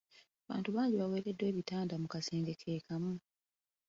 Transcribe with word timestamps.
Abantu 0.43 0.69
bangi 0.75 0.95
baaweereddwa 0.97 1.45
ebitanda 1.51 1.93
mu 2.01 2.07
kasenge 2.13 2.53
ke 2.61 2.83
kamu. 2.85 3.13